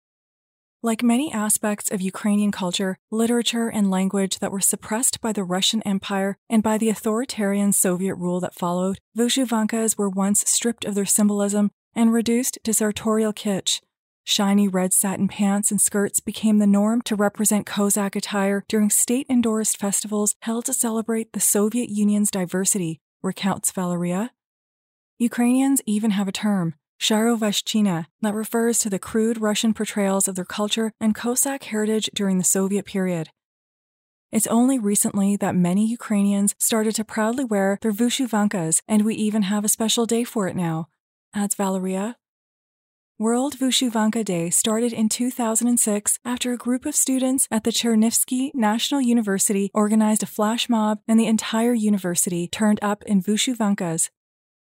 Like 0.82 1.04
many 1.04 1.30
aspects 1.30 1.92
of 1.92 2.00
Ukrainian 2.00 2.54
culture, 2.54 3.00
literature, 3.12 3.68
and 3.68 3.92
language 3.92 4.40
that 4.40 4.52
were 4.52 4.62
suppressed 4.62 5.20
by 5.20 5.34
the 5.34 5.44
Russian 5.44 5.82
Empire 5.84 6.38
and 6.50 6.64
by 6.64 6.78
the 6.78 6.88
authoritarian 6.88 7.74
Soviet 7.74 8.16
rule 8.16 8.40
that 8.40 8.56
followed, 8.56 9.00
Vyshyvankas 9.18 9.98
were 9.98 10.08
once 10.08 10.46
stripped 10.48 10.86
of 10.86 10.96
their 10.96 11.06
symbolism 11.06 11.72
and 11.94 12.14
reduced 12.14 12.60
to 12.64 12.74
sartorial 12.74 13.34
kitsch. 13.34 13.82
Shiny 14.24 14.70
red 14.70 14.94
satin 14.94 15.28
pants 15.28 15.70
and 15.70 15.82
skirts 15.82 16.22
became 16.22 16.60
the 16.60 16.68
norm 16.68 17.02
to 17.02 17.16
represent 17.16 17.66
Cossack 17.66 18.16
attire 18.16 18.64
during 18.70 18.90
state 18.90 19.28
endorsed 19.30 19.78
festivals 19.78 20.36
held 20.44 20.64
to 20.64 20.74
celebrate 20.74 21.34
the 21.34 21.42
Soviet 21.42 21.90
Union's 21.90 22.32
diversity, 22.32 23.02
recounts 23.22 23.70
Valeria. 23.72 24.32
Ukrainians 25.18 25.82
even 25.86 26.12
have 26.12 26.30
a 26.30 26.32
term, 26.32 26.76
Sharovarshchyna, 27.00 28.06
that 28.22 28.34
refers 28.34 28.80
to 28.80 28.90
the 28.90 29.00
crude 29.00 29.40
Russian 29.40 29.74
portrayals 29.74 30.28
of 30.28 30.36
their 30.36 30.46
culture 30.46 30.92
and 31.00 31.16
Cossack 31.16 31.64
heritage 31.64 32.10
during 32.14 32.38
the 32.38 32.44
Soviet 32.44 32.86
period. 32.86 33.30
It's 34.32 34.48
only 34.48 34.78
recently 34.78 35.36
that 35.38 35.56
many 35.56 35.88
Ukrainians 35.88 36.54
started 36.60 36.94
to 36.96 37.04
proudly 37.04 37.46
wear 37.46 37.80
their 37.82 37.92
Vyshyvankas, 37.92 38.82
and 38.88 39.04
we 39.04 39.16
even 39.16 39.44
have 39.44 39.66
a 39.66 39.70
special 39.70 40.06
day 40.06 40.24
for 40.24 40.48
it 40.48 40.56
now, 40.56 40.90
adds 41.34 41.56
Valeria. 41.56 42.18
World 43.18 43.58
Vyshyvanka 43.58 44.24
Day 44.24 44.50
started 44.50 44.94
in 44.94 45.10
2006 45.10 46.20
after 46.24 46.54
a 46.54 46.58
group 46.58 46.86
of 46.86 46.96
students 46.96 47.48
at 47.52 47.66
the 47.66 47.72
Chernivtsi 47.72 48.52
National 48.54 49.02
University 49.02 49.72
organized 49.74 50.24
a 50.24 50.26
flash 50.26 50.70
mob 50.70 51.00
and 51.06 51.20
the 51.20 51.28
entire 51.28 51.74
university 51.74 52.48
turned 52.48 52.80
up 52.82 53.04
in 53.04 53.22
vyshyvankas. 53.22 54.10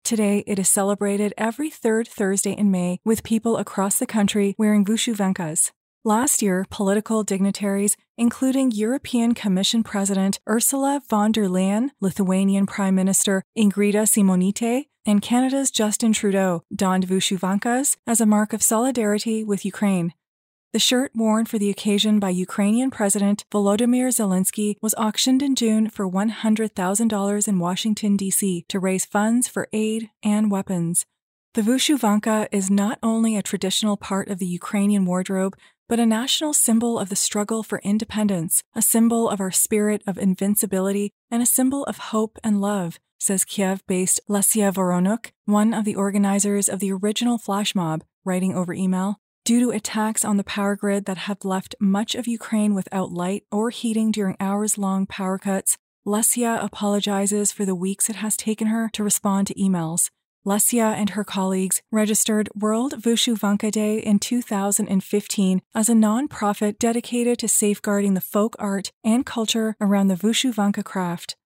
Today, 0.07 0.45
it 0.47 0.57
is 0.57 0.69
celebrated 0.69 1.33
every 1.37 1.69
third 1.69 2.07
Thursday 2.07 2.53
in 2.53 2.71
May 2.71 3.01
with 3.03 3.25
people 3.25 3.57
across 3.57 3.99
the 3.99 4.05
country 4.05 4.55
wearing 4.57 4.85
vyshyvankas. 4.85 5.71
Last 6.05 6.41
year, 6.41 6.65
political 6.69 7.25
dignitaries, 7.25 7.97
including 8.17 8.71
European 8.71 9.33
Commission 9.33 9.83
President 9.83 10.39
Ursula 10.47 11.01
von 11.09 11.33
der 11.33 11.49
Leyen, 11.49 11.89
Lithuanian 11.99 12.65
Prime 12.65 12.95
Minister 12.95 13.43
Ingrida 13.57 14.03
Šimonytė, 14.07 14.85
and 15.05 15.21
Canada's 15.21 15.71
Justin 15.71 16.13
Trudeau, 16.13 16.63
donned 16.73 17.05
Vyshyvankas 17.05 17.97
as 18.07 18.21
a 18.21 18.25
mark 18.25 18.53
of 18.53 18.63
solidarity 18.63 19.43
with 19.43 19.65
Ukraine. 19.65 20.13
The 20.73 20.79
shirt 20.79 21.11
worn 21.15 21.45
for 21.45 21.57
the 21.57 21.69
occasion 21.69 22.19
by 22.19 22.29
Ukrainian 22.29 22.91
President 22.91 23.45
Volodymyr 23.51 24.09
Zelensky 24.09 24.75
was 24.81 24.93
auctioned 24.95 25.41
in 25.41 25.55
June 25.55 25.89
for 25.89 26.09
$100,000 26.09 27.47
in 27.47 27.59
Washington, 27.59 28.17
D.C. 28.17 28.65
to 28.67 28.79
raise 28.79 29.05
funds 29.05 29.47
for 29.47 29.69
aid 29.71 30.09
and 30.21 30.51
weapons. 30.51 31.05
The 31.53 31.61
Vyshyvanka 31.61 32.49
is 32.51 32.69
not 32.69 32.99
only 33.01 33.37
a 33.37 33.41
traditional 33.41 33.95
part 33.95 34.27
of 34.27 34.39
the 34.39 34.45
Ukrainian 34.45 35.05
wardrobe, 35.05 35.55
but 35.87 36.01
a 36.01 36.05
national 36.05 36.51
symbol 36.51 36.99
of 36.99 37.07
the 37.07 37.15
struggle 37.15 37.63
for 37.63 37.79
independence, 37.79 38.61
a 38.75 38.81
symbol 38.81 39.29
of 39.29 39.39
our 39.39 39.51
spirit 39.51 40.03
of 40.05 40.17
invincibility, 40.17 41.13
and 41.31 41.41
a 41.41 41.45
symbol 41.45 41.85
of 41.85 41.97
hope 41.97 42.37
and 42.43 42.59
love, 42.59 42.99
says 43.19 43.45
Kiev 43.45 43.87
based 43.87 44.19
Lesia 44.27 44.73
Voronuk, 44.73 45.31
one 45.45 45.73
of 45.73 45.85
the 45.85 45.95
organizers 45.95 46.67
of 46.67 46.81
the 46.81 46.91
original 46.91 47.37
flash 47.37 47.73
mob, 47.73 48.03
writing 48.25 48.53
over 48.53 48.73
email. 48.73 49.21
Due 49.47 49.61
to 49.61 49.69
attacks 49.69 50.25
on 50.25 50.35
the 50.35 50.43
power 50.43 50.75
grid 50.75 51.05
that 51.05 51.19
have 51.19 51.45
left 51.45 51.73
much 51.79 52.15
of 52.15 52.27
Ukraine 52.27 52.75
without 52.75 53.13
light 53.13 53.45
or 53.49 53.69
heating 53.69 54.11
during 54.11 54.35
hours 54.41 54.77
long 54.77 55.05
power 55.05 55.37
cuts, 55.37 55.77
Lesia 56.05 56.61
apologizes 56.61 57.53
for 57.53 57.63
the 57.63 57.73
weeks 57.73 58.09
it 58.09 58.17
has 58.17 58.35
taken 58.35 58.67
her 58.67 58.89
to 58.91 59.05
respond 59.05 59.47
to 59.47 59.53
emails. 59.53 60.09
Lesia 60.45 60.93
and 60.95 61.11
her 61.11 61.23
colleagues 61.23 61.81
registered 61.93 62.49
World 62.55 62.95
Vyshyvanka 63.01 63.71
Day 63.71 63.99
in 63.99 64.19
2015 64.19 65.61
as 65.73 65.87
a 65.87 65.95
non-profit 65.95 66.77
dedicated 66.77 67.39
to 67.39 67.47
safeguarding 67.47 68.15
the 68.15 68.19
folk 68.19 68.53
art 68.59 68.91
and 69.01 69.25
culture 69.25 69.77
around 69.79 70.09
the 70.09 70.15
Vyshyvanka 70.15 70.83
craft. 70.83 71.37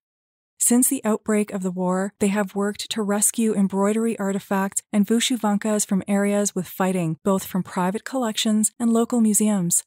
Since 0.64 0.90
the 0.90 1.04
outbreak 1.04 1.52
of 1.52 1.64
the 1.64 1.72
war, 1.72 2.14
they 2.20 2.28
have 2.28 2.54
worked 2.54 2.92
to 2.92 3.02
rescue 3.02 3.56
embroidery 3.56 4.18
artifacts 4.20 4.84
and 4.94 5.08
Vyshyvankas 5.08 5.88
from 5.88 6.04
areas 6.08 6.54
with 6.54 6.68
fighting, 6.68 7.18
both 7.24 7.44
from 7.44 7.64
private 7.64 8.06
collections 8.06 8.72
and 8.80 8.94
local 8.94 9.22
museums. 9.22 9.84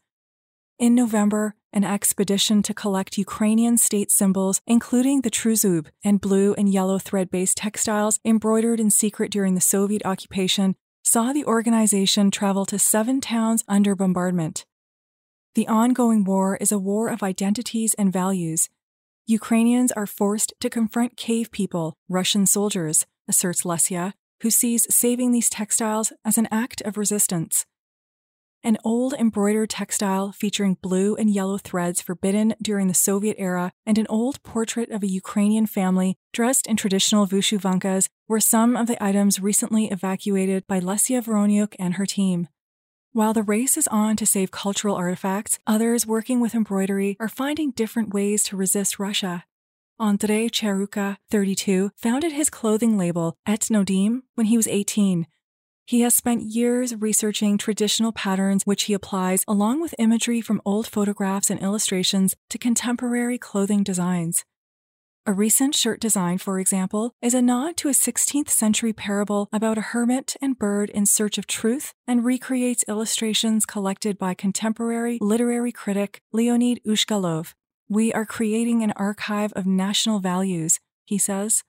In 0.77 0.97
November, 0.97 1.55
an 1.73 1.85
expedition 1.85 2.61
to 2.65 2.75
collect 2.75 3.17
Ukrainian 3.17 3.79
state 3.79 4.11
symbols, 4.11 4.61
including 4.67 5.21
the 5.21 5.31
tryzub 5.31 5.87
and 6.03 6.21
blue 6.21 6.55
and 6.55 6.69
yellow 6.69 6.99
thread 6.99 7.31
based 7.31 7.59
textiles 7.59 8.19
embroidered 8.25 8.81
in 8.81 8.91
secret 8.91 9.31
during 9.31 9.55
the 9.55 9.61
Soviet 9.61 10.05
occupation, 10.05 10.75
saw 11.05 11.33
the 11.33 11.45
organization 11.45 12.33
travel 12.33 12.67
to 12.67 12.81
seven 12.81 13.21
towns 13.21 13.63
under 13.69 13.95
bombardment. 13.95 14.67
The 15.55 15.69
ongoing 15.69 16.25
war 16.25 16.57
is 16.57 16.73
a 16.73 16.81
war 16.81 17.11
of 17.11 17.23
identities 17.23 17.95
and 17.95 18.13
values. 18.13 18.71
Ukrainians 19.27 19.91
are 19.93 20.07
forced 20.07 20.53
to 20.61 20.69
confront 20.69 21.17
cave 21.17 21.51
people, 21.51 21.97
Russian 22.11 22.45
soldiers, 22.45 23.07
asserts 23.27 23.63
Lesia, 23.63 24.13
who 24.43 24.51
sees 24.51 24.87
saving 24.95 25.33
these 25.33 25.49
textiles 25.49 26.13
as 26.27 26.37
an 26.37 26.47
act 26.51 26.83
of 26.83 26.99
resistance. 26.99 27.65
An 28.63 28.77
old 28.85 29.15
embroidered 29.15 29.71
textile 29.71 30.31
featuring 30.33 30.77
blue 30.83 31.15
and 31.17 31.31
yellow 31.31 31.57
threads 31.57 32.03
forbidden 32.03 32.55
during 32.63 32.89
the 32.89 32.95
Soviet 32.95 33.37
era, 33.39 33.73
and 33.87 33.97
an 33.97 34.07
old 34.11 34.43
portrait 34.43 34.91
of 34.91 35.03
a 35.03 35.11
Ukrainian 35.11 35.67
family 35.67 36.17
dressed 36.35 36.67
in 36.67 36.77
traditional 36.77 37.27
Vyshyvankas 37.27 38.09
were 38.29 38.41
some 38.41 38.77
of 38.77 38.87
the 38.87 39.03
items 39.03 39.41
recently 39.41 39.91
evacuated 39.91 40.67
by 40.67 40.81
Lesia 40.81 41.25
Voronuk 41.25 41.75
and 41.79 41.95
her 41.95 42.05
team. 42.05 42.49
While 43.15 43.33
the 43.33 43.43
race 43.45 43.77
is 43.77 43.87
on 43.89 44.17
to 44.17 44.27
save 44.27 44.51
cultural 44.51 44.97
artifacts, 44.97 45.61
others 45.67 46.05
working 46.05 46.41
with 46.41 46.55
embroidery 46.55 47.17
are 47.21 47.29
finding 47.29 47.71
different 47.71 48.13
ways 48.13 48.43
to 48.43 48.57
resist 48.57 48.99
Russia. 48.99 49.45
Andrei 50.01 50.49
Cheruka, 50.49 51.17
32, 51.31 51.93
founded 51.97 52.33
his 52.33 52.51
clothing 52.51 52.99
label 52.99 53.37
Etnodim 53.47 54.23
when 54.35 54.47
he 54.47 54.57
was 54.57 54.67
18 54.67 55.29
he 55.87 56.01
has 56.01 56.15
spent 56.15 56.43
years 56.43 56.95
researching 56.95 57.59
traditional 57.59 58.11
patterns, 58.11 58.65
which 58.65 58.85
he 58.85 58.95
applies 58.95 59.45
along 59.47 59.83
with 59.83 59.95
imagery 59.99 60.41
from 60.41 60.63
old 60.65 60.87
photographs 60.87 61.51
and 61.51 61.61
illustrations 61.61 62.35
to 62.49 62.57
contemporary 62.57 63.37
clothing 63.37 63.83
designs. 63.83 64.45
A 65.27 65.33
recent 65.33 65.75
shirt 65.75 66.01
design, 66.01 66.37
for 66.37 66.61
example, 66.61 67.15
is 67.23 67.33
a 67.33 67.41
nod 67.41 67.79
to 67.79 67.89
a 67.89 67.93
16th 67.93 68.51
century 68.51 68.93
parable 68.93 69.49
about 69.55 69.79
a 69.79 69.89
hermit 69.93 70.37
and 70.43 70.59
bird 70.59 70.91
in 70.91 71.07
search 71.07 71.39
of 71.39 71.47
truth 71.47 71.95
and 72.07 72.27
recreates 72.27 72.85
illustrations 72.89 73.65
collected 73.65 74.19
by 74.19 74.35
contemporary 74.35 75.17
literary 75.23 75.73
critic 75.73 76.21
Leonid 76.31 76.79
Ushkalov. 76.87 77.55
We 77.89 78.13
are 78.13 78.27
creating 78.27 78.83
an 78.83 78.93
archive 78.97 79.55
of 79.55 79.65
national 79.65 80.19
values, 80.19 80.79
he 81.07 81.17
says. 81.17 81.63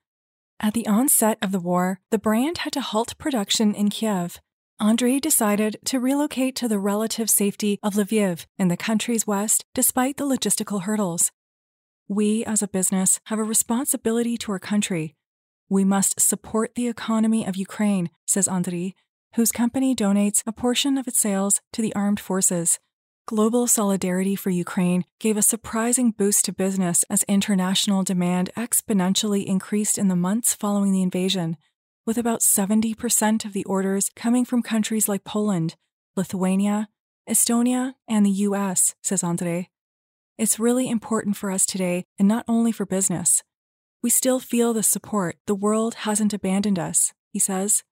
At 0.60 0.74
the 0.74 0.88
onset 0.88 1.38
of 1.42 1.54
the 1.54 1.62
war, 1.62 2.02
the 2.12 2.20
brand 2.20 2.58
had 2.58 2.74
to 2.74 2.82
halt 2.82 3.18
production 3.18 3.74
in 3.74 3.88
Kiev. 3.88 4.42
Andrei 4.82 5.18
decided 5.22 5.78
to 5.86 6.02
relocate 6.02 6.58
to 6.58 6.68
the 6.68 6.80
relative 6.80 7.30
safety 7.30 7.80
of 7.82 7.94
Lviv 7.94 8.48
in 8.58 8.68
the 8.68 8.76
country's 8.76 9.26
west 9.26 9.64
despite 9.74 10.18
the 10.18 10.26
logistical 10.26 10.84
hurdles. 10.84 11.32
We, 12.08 12.46
as 12.46 12.62
a 12.62 12.68
business, 12.68 13.20
have 13.26 13.40
a 13.40 13.44
responsibility 13.44 14.38
to 14.38 14.52
our 14.52 14.60
country. 14.60 15.16
We 15.70 15.84
must 15.84 16.20
support 16.20 16.76
the 16.76 16.88
economy 16.88 17.46
of 17.46 17.56
Ukraine, 17.56 18.12
says 18.28 18.48
Andrei, 18.48 18.94
whose 19.36 19.52
company 19.52 19.96
donates 19.96 20.44
a 20.46 20.52
portion 20.52 20.98
of 20.98 21.08
its 21.08 21.20
sales 21.20 21.62
to 21.74 21.82
the 21.82 21.94
armed 21.96 22.20
forces. 22.20 22.80
Global 23.28 23.66
solidarity 23.66 24.36
for 24.36 24.52
Ukraine 24.52 25.04
gave 25.20 25.36
a 25.36 25.42
surprising 25.42 26.12
boost 26.12 26.46
to 26.46 26.54
business 26.54 27.04
as 27.10 27.24
international 27.24 28.04
demand 28.04 28.52
exponentially 28.56 29.44
increased 29.44 29.98
in 29.98 30.08
the 30.08 30.16
months 30.16 30.54
following 30.54 30.92
the 30.92 31.02
invasion, 31.02 31.58
with 32.06 32.20
about 32.20 32.42
70% 32.42 33.46
of 33.46 33.54
the 33.54 33.66
orders 33.66 34.12
coming 34.16 34.46
from 34.46 34.62
countries 34.62 35.10
like 35.10 35.24
Poland, 35.24 35.76
Lithuania, 36.16 36.88
Estonia, 37.28 37.94
and 38.08 38.24
the 38.24 38.46
US, 38.48 38.94
says 39.02 39.24
Andrei. 39.24 39.70
It's 40.38 40.60
really 40.60 40.90
important 40.90 41.38
for 41.38 41.50
us 41.50 41.66
today, 41.66 42.04
and 42.20 42.28
not 42.28 42.44
only 42.46 42.74
for 42.74 42.86
business. 42.86 43.42
We 44.04 44.10
still 44.10 44.42
feel 44.42 44.74
the 44.74 44.84
support. 44.84 45.38
The 45.48 45.56
world 45.56 45.96
hasn't 46.06 46.34
abandoned 46.34 46.78
us, 46.78 47.14
he 47.32 47.40
says. 47.40 47.84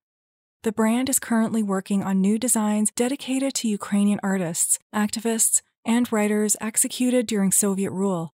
The 0.64 0.74
brand 0.74 1.10
is 1.10 1.20
currently 1.20 1.64
working 1.64 2.04
on 2.04 2.20
new 2.20 2.38
designs 2.38 2.92
dedicated 2.96 3.54
to 3.56 3.70
Ukrainian 3.70 4.20
artists, 4.22 4.78
activists, 4.94 5.62
and 5.86 6.12
writers 6.12 6.58
executed 6.60 7.28
during 7.28 7.54
Soviet 7.54 7.92
rule. 7.92 8.34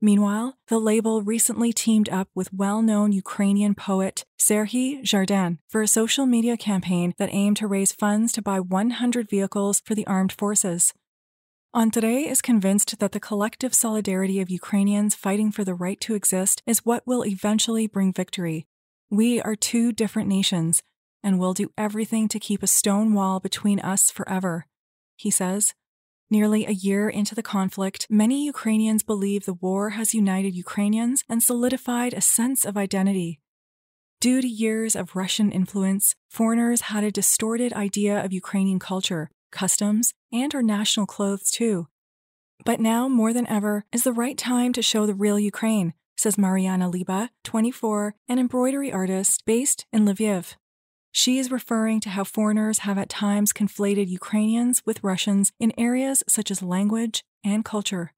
Meanwhile, 0.00 0.58
the 0.68 0.78
label 0.78 1.22
recently 1.22 1.72
teamed 1.72 2.10
up 2.10 2.28
with 2.34 2.52
well 2.52 2.82
known 2.82 3.12
Ukrainian 3.12 3.74
poet 3.74 4.24
Serhiy 4.38 5.02
Zhadan 5.02 5.58
for 5.68 5.80
a 5.80 5.88
social 5.88 6.26
media 6.26 6.56
campaign 6.58 7.14
that 7.16 7.32
aimed 7.32 7.56
to 7.56 7.66
raise 7.66 7.92
funds 7.92 8.32
to 8.32 8.42
buy 8.42 8.60
100 8.60 9.28
vehicles 9.28 9.80
for 9.84 9.94
the 9.94 10.06
armed 10.06 10.32
forces. 10.32 10.92
Andrei 11.78 12.22
is 12.22 12.42
convinced 12.42 12.98
that 12.98 13.12
the 13.12 13.20
collective 13.20 13.72
solidarity 13.72 14.40
of 14.40 14.50
Ukrainians 14.50 15.14
fighting 15.14 15.52
for 15.52 15.62
the 15.62 15.76
right 15.76 16.00
to 16.00 16.16
exist 16.16 16.60
is 16.66 16.84
what 16.84 17.06
will 17.06 17.24
eventually 17.24 17.86
bring 17.86 18.12
victory. 18.12 18.66
We 19.10 19.40
are 19.40 19.54
two 19.54 19.92
different 19.92 20.28
nations, 20.28 20.82
and 21.22 21.38
will 21.38 21.54
do 21.54 21.70
everything 21.78 22.26
to 22.30 22.40
keep 22.40 22.64
a 22.64 22.66
stone 22.66 23.14
wall 23.14 23.38
between 23.38 23.78
us 23.78 24.10
forever, 24.10 24.66
he 25.16 25.30
says. 25.30 25.72
Nearly 26.28 26.66
a 26.66 26.72
year 26.72 27.08
into 27.08 27.36
the 27.36 27.44
conflict, 27.44 28.08
many 28.10 28.44
Ukrainians 28.44 29.04
believe 29.04 29.44
the 29.44 29.54
war 29.54 29.90
has 29.90 30.12
united 30.12 30.56
Ukrainians 30.56 31.22
and 31.28 31.44
solidified 31.44 32.12
a 32.12 32.20
sense 32.20 32.64
of 32.64 32.76
identity. 32.76 33.38
Due 34.20 34.40
to 34.40 34.48
years 34.48 34.96
of 34.96 35.14
Russian 35.14 35.52
influence, 35.52 36.16
foreigners 36.28 36.80
had 36.90 37.04
a 37.04 37.12
distorted 37.12 37.72
idea 37.72 38.18
of 38.24 38.32
Ukrainian 38.32 38.80
culture, 38.80 39.30
customs, 39.52 40.12
and 40.32 40.54
our 40.54 40.62
national 40.62 41.06
clothes 41.06 41.50
too. 41.50 41.88
But 42.64 42.80
now, 42.80 43.08
more 43.08 43.32
than 43.32 43.46
ever, 43.46 43.84
is 43.92 44.04
the 44.04 44.12
right 44.12 44.36
time 44.36 44.72
to 44.72 44.82
show 44.82 45.06
the 45.06 45.14
real 45.14 45.38
Ukraine, 45.38 45.94
says 46.16 46.36
Mariana 46.36 46.88
Liba, 46.88 47.30
24, 47.44 48.14
an 48.28 48.38
embroidery 48.38 48.92
artist 48.92 49.44
based 49.46 49.86
in 49.92 50.04
Lviv. 50.04 50.54
She 51.12 51.38
is 51.38 51.50
referring 51.50 52.00
to 52.00 52.10
how 52.10 52.24
foreigners 52.24 52.80
have 52.80 52.98
at 52.98 53.08
times 53.08 53.52
conflated 53.52 54.08
Ukrainians 54.08 54.82
with 54.84 55.02
Russians 55.02 55.52
in 55.58 55.72
areas 55.78 56.22
such 56.28 56.50
as 56.50 56.62
language 56.62 57.24
and 57.44 57.64
culture. 57.64 58.12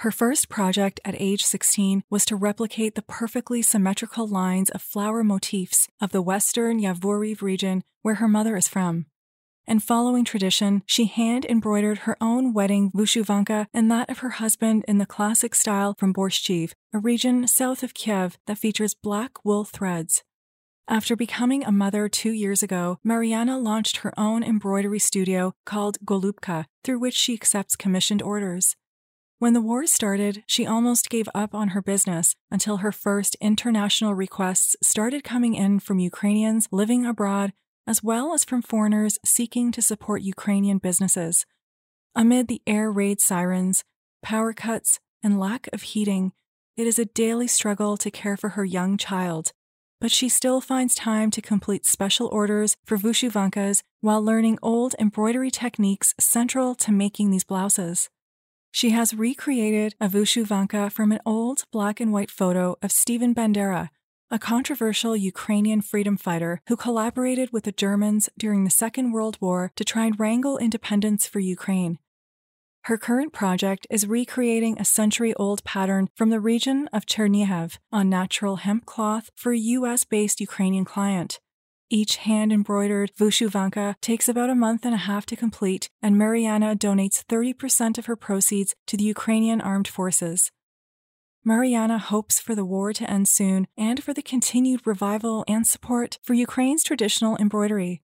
Her 0.00 0.12
first 0.12 0.48
project 0.48 1.00
at 1.04 1.20
age 1.20 1.44
16 1.44 2.04
was 2.08 2.24
to 2.26 2.36
replicate 2.36 2.94
the 2.94 3.02
perfectly 3.02 3.62
symmetrical 3.62 4.28
lines 4.28 4.70
of 4.70 4.80
flower 4.80 5.24
motifs 5.24 5.88
of 6.00 6.12
the 6.12 6.22
western 6.22 6.80
Yavoriv 6.80 7.42
region 7.42 7.82
where 8.02 8.16
her 8.16 8.28
mother 8.28 8.56
is 8.56 8.68
from. 8.68 9.06
And 9.70 9.84
following 9.84 10.24
tradition, 10.24 10.82
she 10.86 11.04
hand 11.04 11.44
embroidered 11.44 11.98
her 11.98 12.16
own 12.22 12.54
wedding 12.54 12.90
Vyshyvanka 12.92 13.66
and 13.74 13.90
that 13.90 14.08
of 14.08 14.20
her 14.20 14.30
husband 14.30 14.82
in 14.88 14.96
the 14.96 15.04
classic 15.04 15.54
style 15.54 15.94
from 15.98 16.14
Borshchiv, 16.14 16.72
a 16.94 16.98
region 16.98 17.46
south 17.46 17.82
of 17.82 17.92
Kiev 17.92 18.38
that 18.46 18.56
features 18.56 18.94
black 18.94 19.44
wool 19.44 19.64
threads. 19.64 20.24
After 20.88 21.14
becoming 21.14 21.64
a 21.64 21.70
mother 21.70 22.08
two 22.08 22.30
years 22.30 22.62
ago, 22.62 22.98
Mariana 23.04 23.58
launched 23.58 23.98
her 23.98 24.18
own 24.18 24.42
embroidery 24.42 24.98
studio 24.98 25.52
called 25.66 25.98
Golubka, 26.02 26.64
through 26.82 27.00
which 27.00 27.14
she 27.14 27.34
accepts 27.34 27.76
commissioned 27.76 28.22
orders. 28.22 28.74
When 29.38 29.52
the 29.52 29.60
war 29.60 29.86
started, 29.86 30.44
she 30.46 30.66
almost 30.66 31.10
gave 31.10 31.28
up 31.34 31.54
on 31.54 31.68
her 31.68 31.82
business 31.82 32.34
until 32.50 32.78
her 32.78 32.90
first 32.90 33.36
international 33.38 34.14
requests 34.14 34.76
started 34.82 35.24
coming 35.24 35.52
in 35.54 35.78
from 35.78 35.98
Ukrainians 35.98 36.68
living 36.72 37.04
abroad 37.04 37.52
as 37.88 38.02
well 38.02 38.34
as 38.34 38.44
from 38.44 38.60
foreigners 38.60 39.18
seeking 39.24 39.72
to 39.72 39.80
support 39.80 40.20
Ukrainian 40.20 40.76
businesses. 40.76 41.46
Amid 42.14 42.46
the 42.46 42.60
air 42.66 42.92
raid 42.92 43.18
sirens, 43.18 43.82
power 44.22 44.52
cuts, 44.52 45.00
and 45.22 45.40
lack 45.40 45.68
of 45.72 45.82
heating, 45.82 46.32
it 46.76 46.86
is 46.86 46.98
a 46.98 47.06
daily 47.06 47.48
struggle 47.48 47.96
to 47.96 48.10
care 48.10 48.36
for 48.36 48.50
her 48.50 48.64
young 48.64 48.98
child. 48.98 49.52
But 50.00 50.12
she 50.12 50.28
still 50.28 50.60
finds 50.60 50.94
time 50.94 51.30
to 51.32 51.40
complete 51.40 51.86
special 51.86 52.28
orders 52.28 52.76
for 52.84 52.98
vyshyvankas 52.98 53.82
while 54.02 54.22
learning 54.22 54.58
old 54.62 54.94
embroidery 55.00 55.50
techniques 55.50 56.14
central 56.20 56.74
to 56.76 56.92
making 56.92 57.30
these 57.30 57.42
blouses. 57.42 58.10
She 58.70 58.90
has 58.90 59.14
recreated 59.14 59.94
a 59.98 60.08
vyshyvanka 60.08 60.92
from 60.92 61.10
an 61.10 61.20
old 61.24 61.62
black 61.72 62.00
and 62.00 62.12
white 62.12 62.30
photo 62.30 62.76
of 62.82 62.92
Stepan 62.92 63.34
Bandera, 63.34 63.88
a 64.30 64.38
controversial 64.38 65.16
Ukrainian 65.16 65.80
freedom 65.80 66.16
fighter 66.16 66.60
who 66.68 66.76
collaborated 66.76 67.50
with 67.52 67.64
the 67.64 67.72
Germans 67.72 68.28
during 68.38 68.64
the 68.64 68.70
Second 68.70 69.12
World 69.12 69.38
War 69.40 69.72
to 69.76 69.84
try 69.84 70.04
and 70.04 70.20
wrangle 70.20 70.58
independence 70.58 71.26
for 71.26 71.40
Ukraine. 71.40 71.98
Her 72.82 72.98
current 72.98 73.32
project 73.32 73.86
is 73.90 74.06
recreating 74.06 74.78
a 74.78 74.84
century 74.84 75.34
old 75.34 75.64
pattern 75.64 76.08
from 76.14 76.28
the 76.28 76.40
region 76.40 76.88
of 76.92 77.06
Chernihiv 77.06 77.78
on 77.90 78.10
natural 78.10 78.56
hemp 78.56 78.84
cloth 78.84 79.30
for 79.34 79.52
a 79.52 79.58
US 79.76 80.04
based 80.04 80.40
Ukrainian 80.40 80.84
client. 80.84 81.40
Each 81.90 82.16
hand 82.16 82.52
embroidered 82.52 83.12
vyshyvanka 83.18 83.94
takes 84.02 84.28
about 84.28 84.50
a 84.50 84.54
month 84.54 84.84
and 84.84 84.94
a 84.94 84.98
half 85.08 85.24
to 85.26 85.36
complete, 85.36 85.88
and 86.02 86.18
Mariana 86.18 86.76
donates 86.76 87.24
30% 87.24 87.96
of 87.96 88.04
her 88.04 88.16
proceeds 88.16 88.74
to 88.88 88.98
the 88.98 89.04
Ukrainian 89.04 89.62
armed 89.62 89.88
forces. 89.88 90.50
Mariana 91.48 91.96
hopes 91.96 92.38
for 92.38 92.54
the 92.54 92.62
war 92.66 92.92
to 92.92 93.10
end 93.10 93.26
soon 93.26 93.66
and 93.74 94.04
for 94.04 94.12
the 94.12 94.20
continued 94.20 94.86
revival 94.86 95.46
and 95.48 95.66
support 95.66 96.18
for 96.22 96.34
Ukraine's 96.34 96.84
traditional 96.84 97.38
embroidery. 97.38 98.02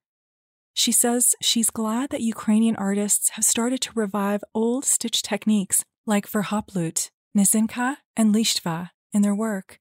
She 0.73 0.91
says 0.91 1.35
she's 1.43 1.69
glad 1.69 2.09
that 2.09 2.23
Ukrainian 2.23 2.75
artists 2.77 3.29
have 3.37 3.45
started 3.45 3.83
to 3.83 3.93
revive 3.95 4.43
old 4.55 4.87
stitch 4.87 5.21
techniques 5.21 5.85
like 6.07 6.27
verhoplut, 6.27 7.11
nizinka, 7.37 7.99
and 8.17 8.35
lishtva 8.35 8.89
in 9.13 9.21
their 9.21 9.35
work. 9.35 9.79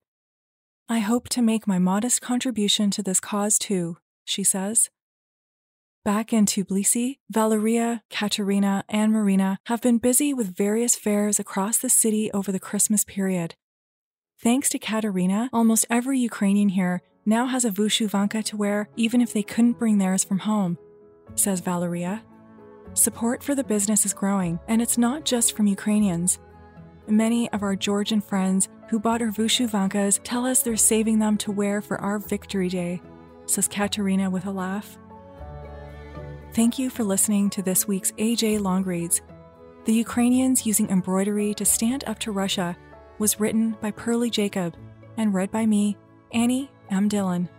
I 0.90 1.00
hope 1.00 1.30
to 1.30 1.42
make 1.42 1.66
my 1.66 1.80
modest 1.80 2.20
contribution 2.20 2.92
to 2.92 3.02
this 3.02 3.22
cause 3.22 3.58
too, 3.58 3.96
she 4.26 4.44
says. 4.44 4.90
Back 6.04 6.34
in 6.34 6.46
Tbilisi, 6.46 7.20
Valeria, 7.30 8.04
Katerina, 8.10 8.84
and 8.90 9.14
Marina 9.14 9.60
have 9.68 9.82
been 9.82 10.00
busy 10.00 10.34
with 10.34 10.54
various 10.54 10.98
fairs 10.98 11.40
across 11.40 11.78
the 11.78 11.90
city 11.90 12.30
over 12.34 12.52
the 12.52 12.60
Christmas 12.60 13.06
period. 13.06 13.56
Thanks 14.44 14.68
to 14.72 14.78
Katerina, 14.78 15.50
almost 15.54 15.86
every 15.90 16.20
Ukrainian 16.20 16.68
here 16.68 17.02
now 17.26 17.46
has 17.46 17.64
a 17.64 17.70
vyshyvanka 17.70 18.44
to 18.44 18.58
wear 18.58 18.90
even 18.98 19.22
if 19.22 19.32
they 19.32 19.42
couldn't 19.42 19.80
bring 19.80 20.00
theirs 20.00 20.26
from 20.26 20.40
home, 20.40 20.78
says 21.36 21.62
Valeria. 21.62 22.22
Support 22.94 23.42
for 23.42 23.56
the 23.56 23.64
business 23.64 24.06
is 24.06 24.12
growing, 24.12 24.60
and 24.68 24.82
it's 24.82 24.98
not 24.98 25.24
just 25.24 25.56
from 25.56 25.66
Ukrainians. 25.66 26.40
Many 27.08 27.50
of 27.54 27.64
our 27.64 27.78
Georgian 27.78 28.20
friends 28.20 28.68
who 28.90 29.00
bought 29.00 29.22
our 29.22 29.30
vyshyvankas 29.30 30.20
tell 30.26 30.46
us 30.46 30.62
they're 30.62 30.76
saving 30.76 31.20
them 31.20 31.38
to 31.38 31.54
wear 31.54 31.82
for 31.82 32.02
our 32.02 32.20
Victory 32.20 32.68
Day, 32.68 33.02
says 33.46 33.70
Katerina 33.70 34.30
with 34.30 34.46
a 34.46 34.52
laugh. 34.52 34.98
Thank 36.52 36.78
you 36.78 36.90
for 36.90 37.06
listening 37.06 37.50
to 37.52 37.62
this 37.62 37.88
week's 37.88 38.12
AJ 38.14 38.60
Long 38.60 38.84
Reads. 38.84 39.22
The 39.86 39.94
Ukrainians 39.94 40.66
using 40.66 40.90
embroidery 40.90 41.54
to 41.54 41.64
stand 41.64 42.04
up 42.08 42.20
to 42.20 42.34
Russia 42.34 42.76
was 43.20 43.40
written 43.40 43.78
by 43.82 43.92
Pearlie 43.92 44.30
Jacob 44.30 44.76
and 45.18 45.34
read 45.34 45.52
by 45.52 45.66
me, 45.66 45.98
Annie 46.32 46.72
M. 46.90 47.08
Dillon. 47.08 47.50